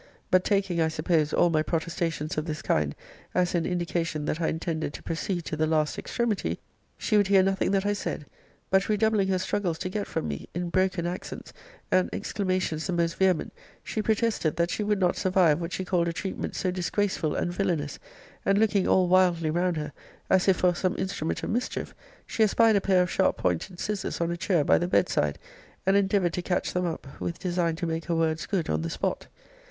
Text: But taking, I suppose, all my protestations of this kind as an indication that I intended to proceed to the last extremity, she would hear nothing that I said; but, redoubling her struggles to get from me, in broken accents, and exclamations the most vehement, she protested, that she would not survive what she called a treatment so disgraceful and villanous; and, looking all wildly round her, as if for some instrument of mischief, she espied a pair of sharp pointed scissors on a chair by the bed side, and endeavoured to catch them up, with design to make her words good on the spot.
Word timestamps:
But 0.31 0.43
taking, 0.43 0.81
I 0.81 0.87
suppose, 0.87 1.31
all 1.31 1.51
my 1.51 1.61
protestations 1.61 2.35
of 2.35 2.45
this 2.45 2.63
kind 2.63 2.95
as 3.35 3.53
an 3.53 3.67
indication 3.67 4.25
that 4.25 4.41
I 4.41 4.47
intended 4.47 4.93
to 4.95 5.03
proceed 5.03 5.45
to 5.45 5.55
the 5.55 5.67
last 5.67 5.99
extremity, 5.99 6.59
she 6.97 7.17
would 7.17 7.27
hear 7.27 7.43
nothing 7.43 7.69
that 7.69 7.85
I 7.85 7.93
said; 7.93 8.25
but, 8.71 8.89
redoubling 8.89 9.27
her 9.27 9.37
struggles 9.37 9.77
to 9.77 9.89
get 9.89 10.07
from 10.07 10.27
me, 10.27 10.49
in 10.55 10.71
broken 10.71 11.05
accents, 11.05 11.53
and 11.91 12.09
exclamations 12.11 12.87
the 12.87 12.93
most 12.93 13.15
vehement, 13.17 13.53
she 13.83 14.01
protested, 14.01 14.55
that 14.55 14.71
she 14.71 14.81
would 14.81 14.99
not 14.99 15.17
survive 15.17 15.61
what 15.61 15.71
she 15.71 15.85
called 15.85 16.07
a 16.07 16.13
treatment 16.13 16.55
so 16.55 16.71
disgraceful 16.71 17.35
and 17.35 17.53
villanous; 17.53 17.99
and, 18.43 18.57
looking 18.57 18.87
all 18.87 19.07
wildly 19.07 19.51
round 19.51 19.77
her, 19.77 19.93
as 20.31 20.47
if 20.47 20.57
for 20.57 20.73
some 20.73 20.97
instrument 20.97 21.43
of 21.43 21.51
mischief, 21.51 21.93
she 22.25 22.41
espied 22.43 22.75
a 22.75 22.81
pair 22.81 23.03
of 23.03 23.11
sharp 23.11 23.37
pointed 23.37 23.79
scissors 23.79 24.19
on 24.19 24.31
a 24.31 24.35
chair 24.35 24.63
by 24.63 24.79
the 24.79 24.87
bed 24.87 25.07
side, 25.07 25.37
and 25.85 25.95
endeavoured 25.95 26.33
to 26.33 26.41
catch 26.41 26.73
them 26.73 26.87
up, 26.87 27.05
with 27.21 27.37
design 27.37 27.75
to 27.75 27.85
make 27.85 28.05
her 28.05 28.15
words 28.15 28.47
good 28.47 28.67
on 28.67 28.81
the 28.81 28.89
spot. 28.89 29.27